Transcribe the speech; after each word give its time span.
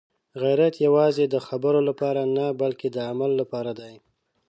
غیرت 0.41 0.75
یوازې 0.87 1.25
د 1.29 1.35
خبرو 1.47 1.79
لپاره 1.89 2.21
نه، 2.35 2.45
بلکې 2.61 2.87
د 2.91 2.97
عمل 3.09 3.31
لپاره 3.41 3.71
دی. 3.79 3.93